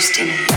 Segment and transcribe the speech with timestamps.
[0.00, 0.49] There's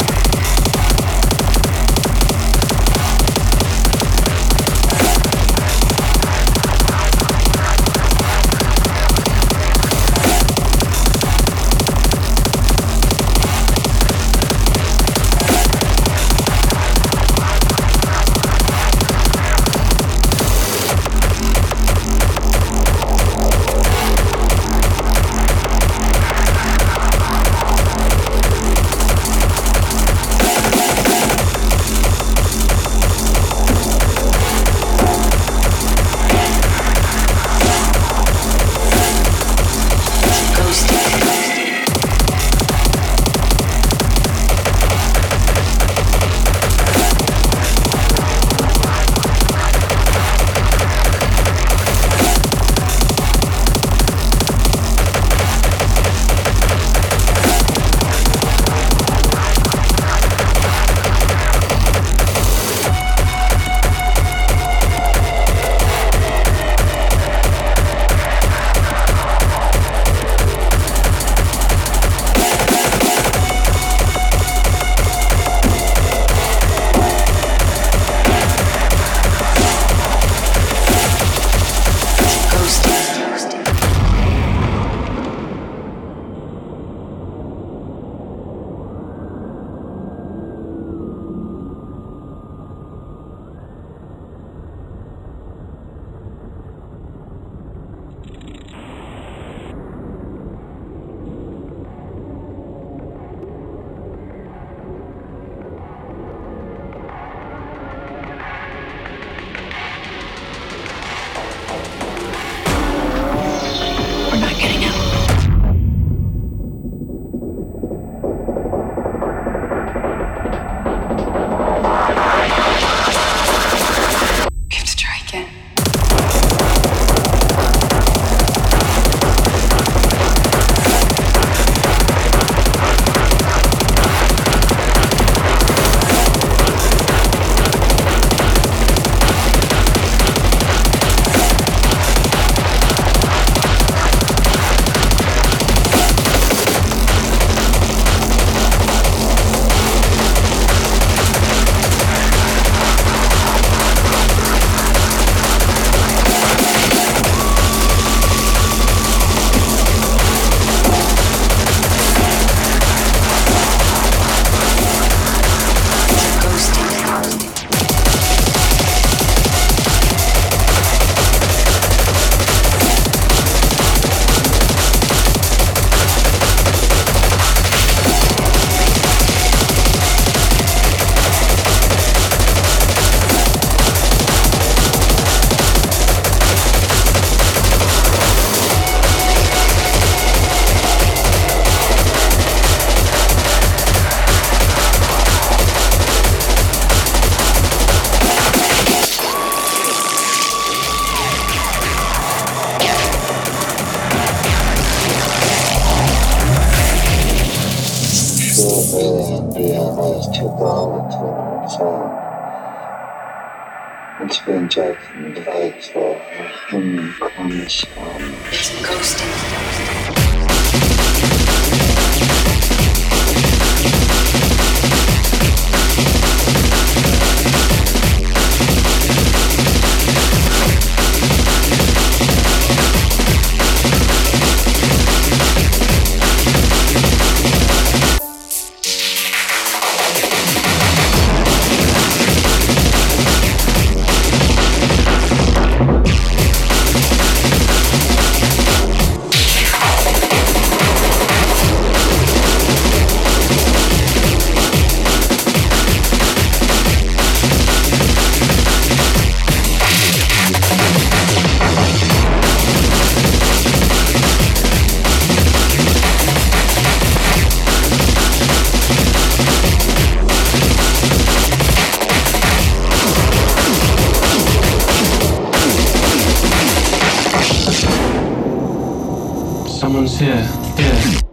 [280.83, 281.32] here.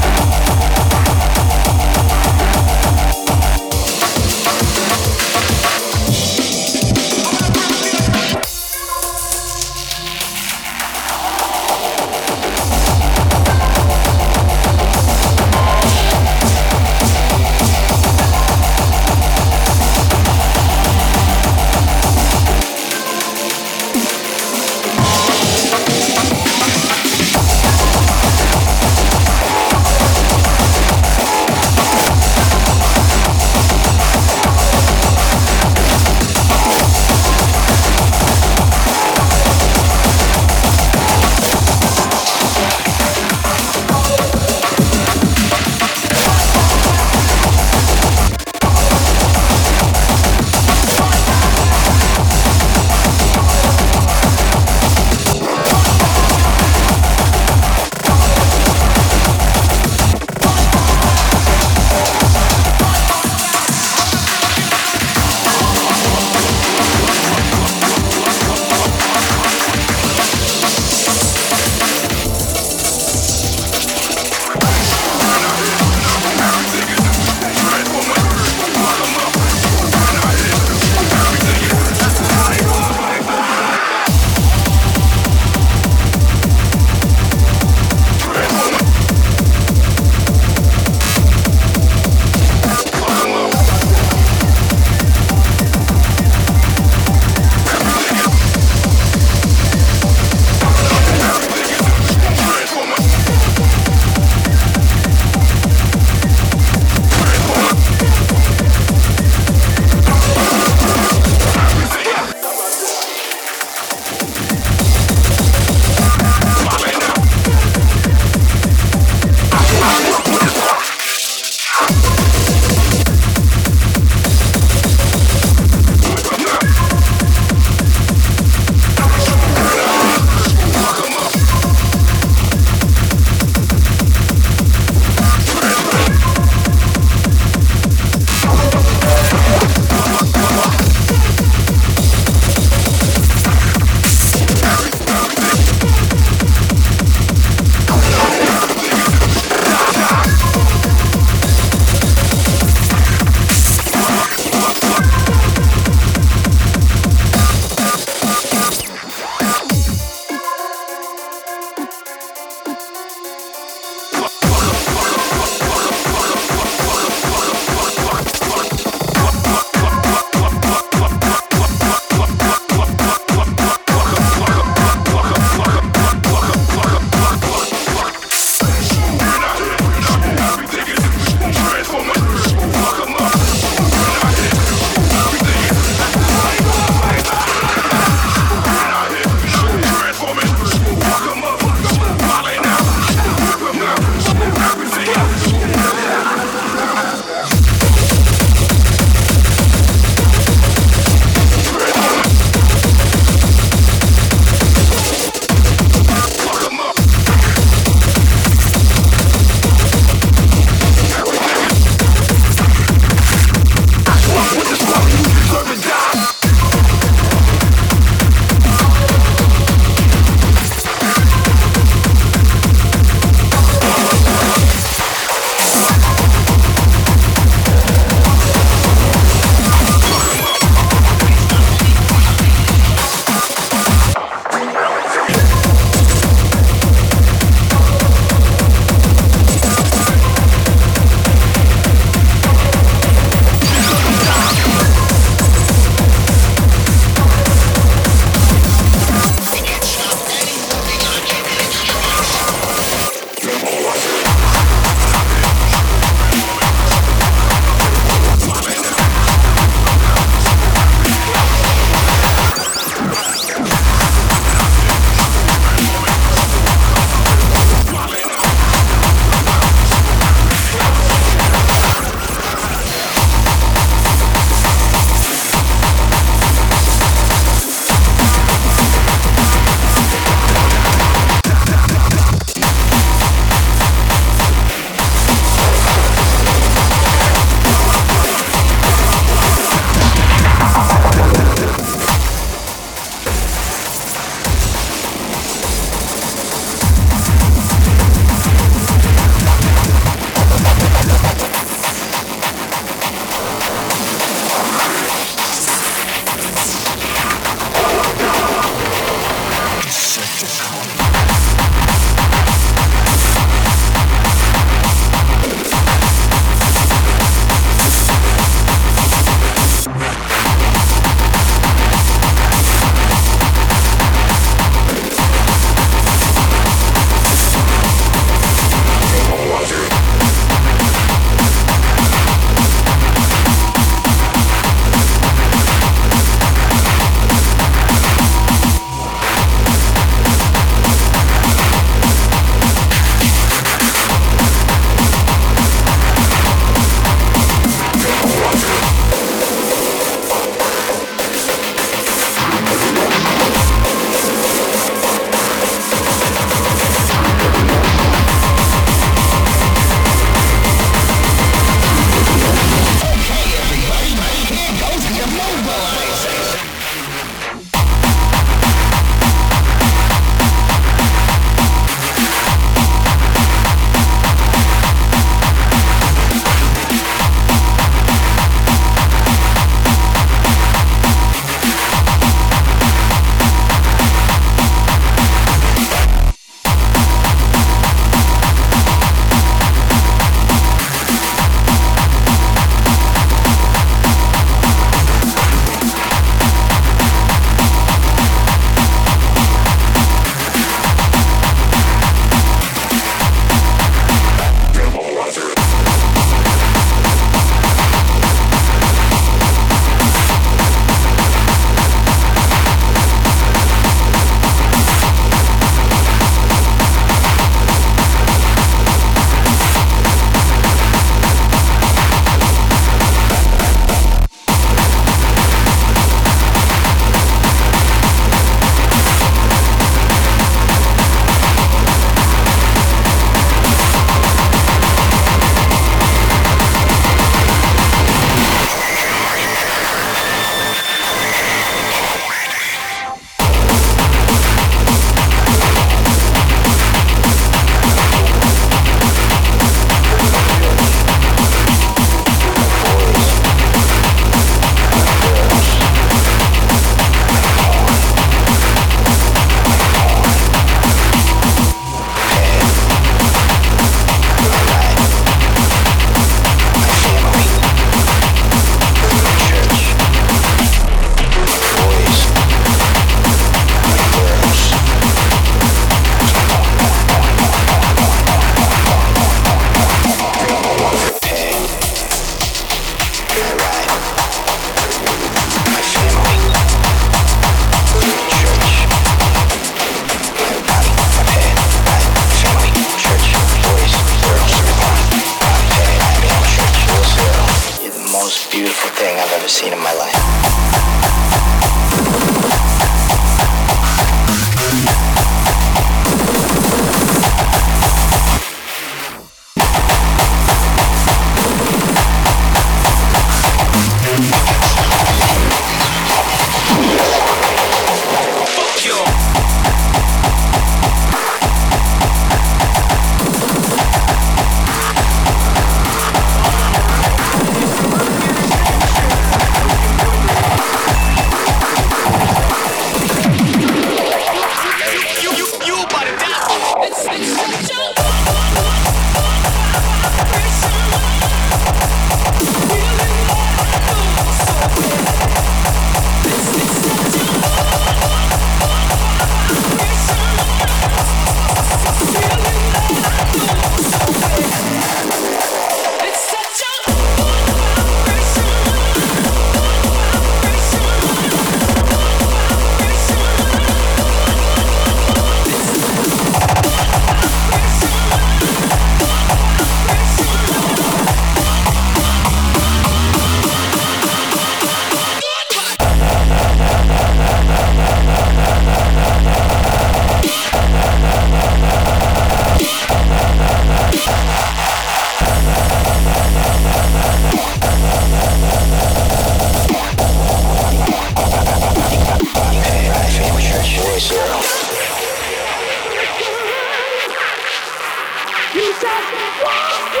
[598.91, 600.00] No,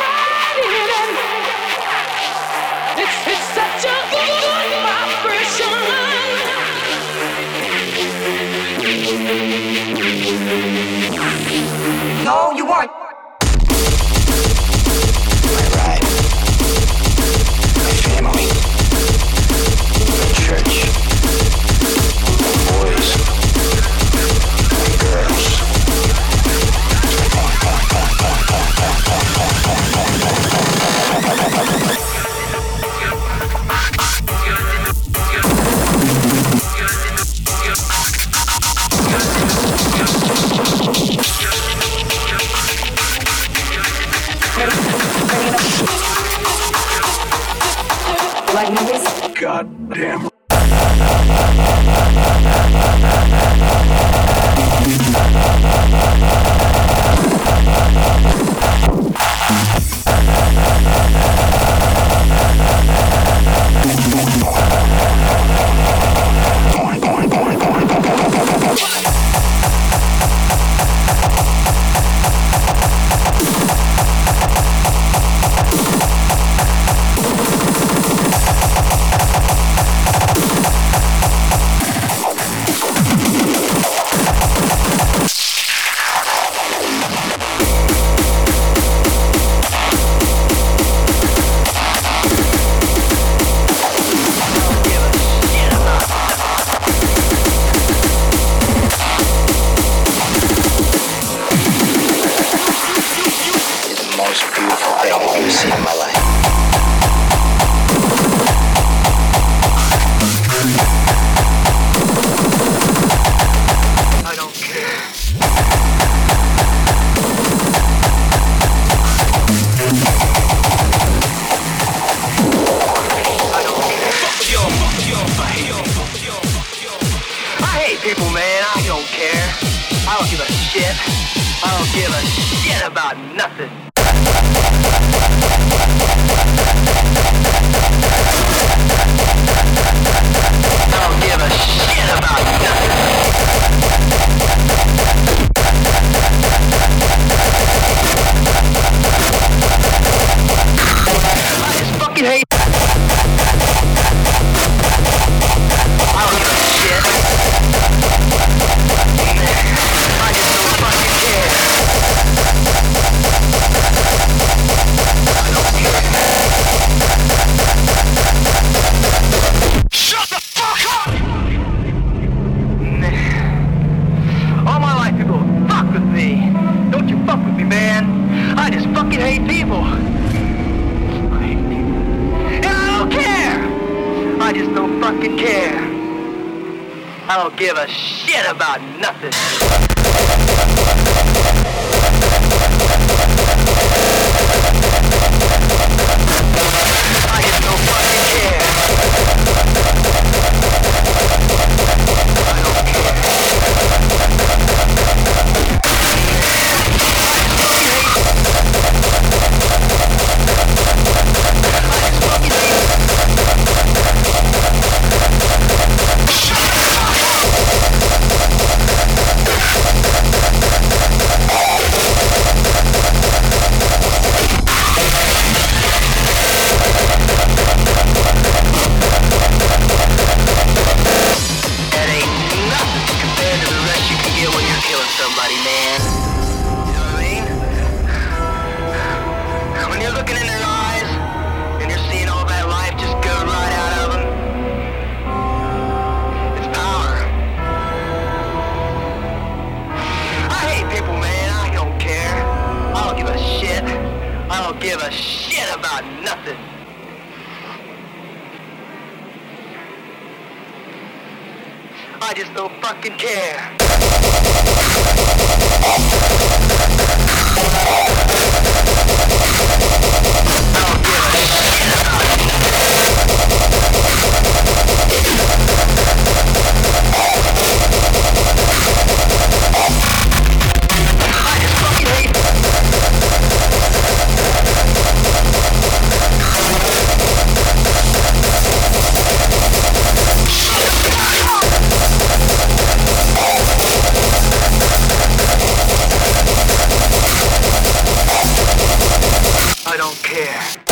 [300.11, 300.90] don't care.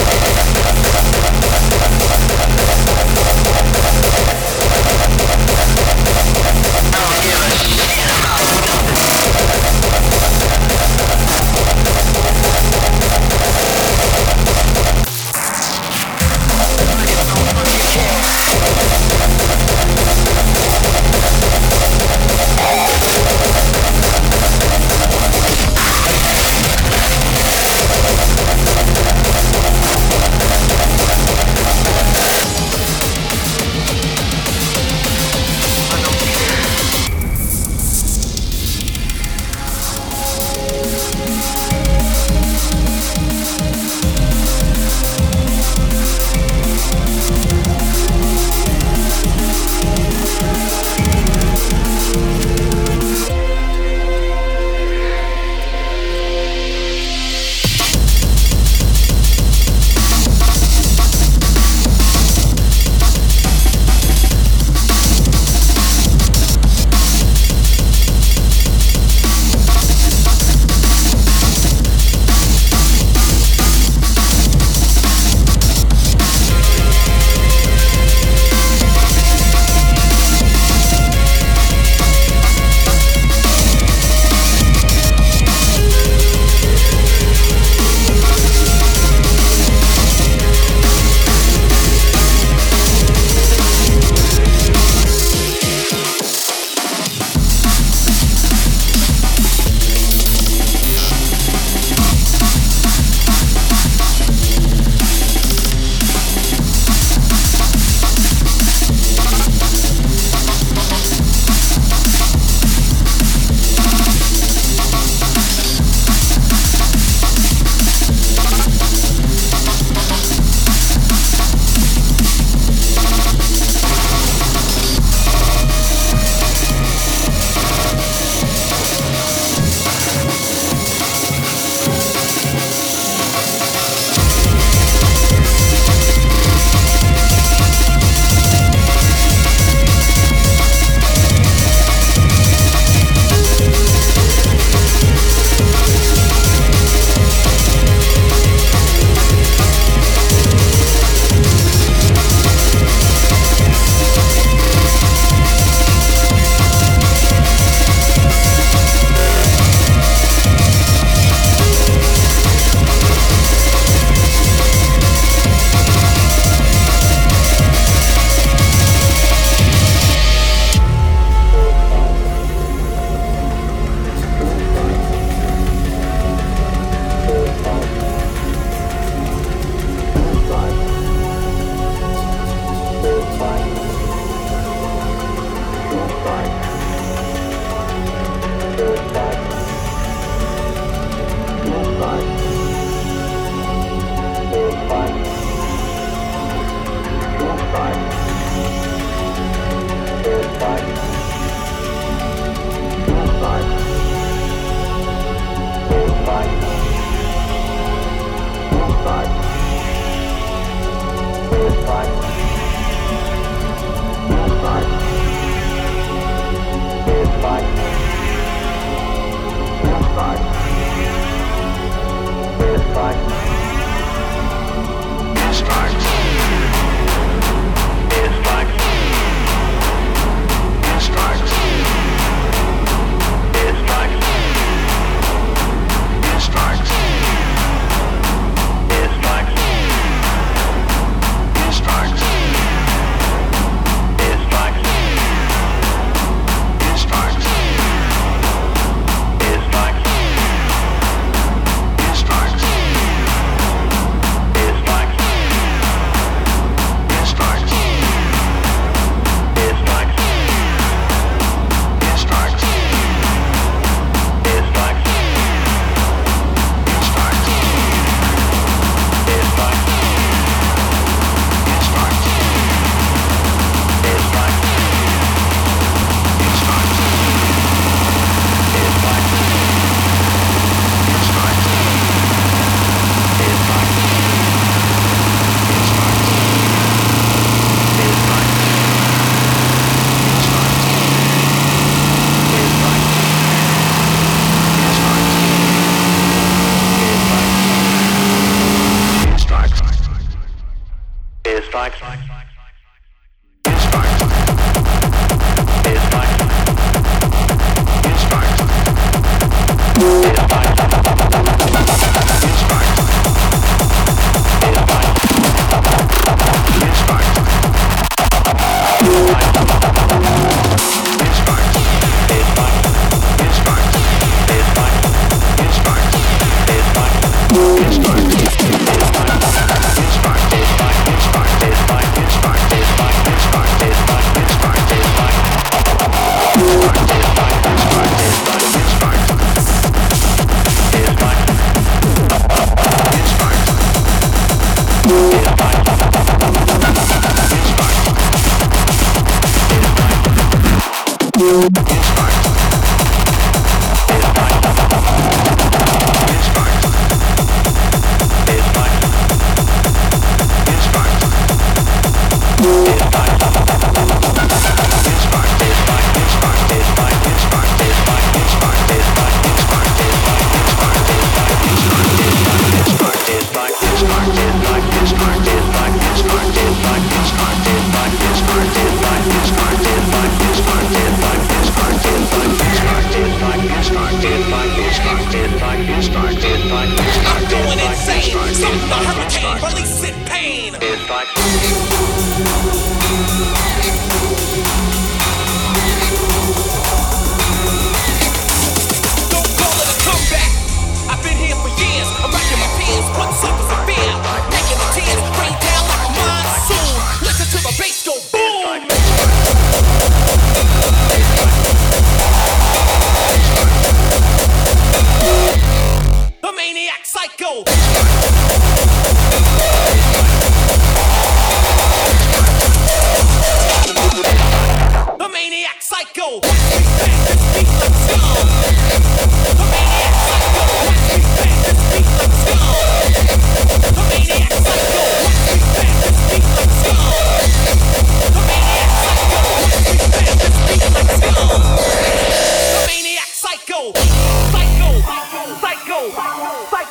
[301.95, 302.19] strikes.
[302.19, 302.28] strikes.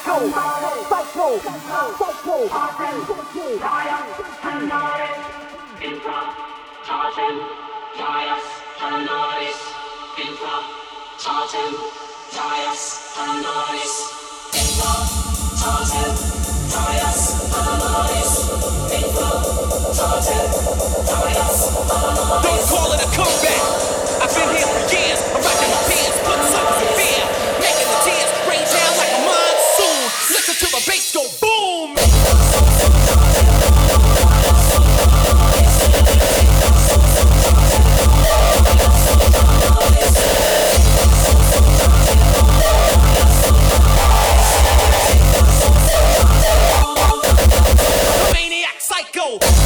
[0.09, 0.33] Don't
[22.69, 23.63] call it a comeback.
[24.23, 25.21] I've been here for years.
[25.21, 26.98] I'm rocking my pants, put something.
[30.89, 31.95] bass go boom.
[48.33, 49.58] Maniac psycho.